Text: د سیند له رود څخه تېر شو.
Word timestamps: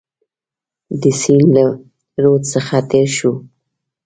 د 1.01 1.03
سیند 1.21 1.47
له 1.55 1.65
رود 2.23 2.43
څخه 2.53 2.75
تېر 2.89 3.07
شو. 3.17 3.31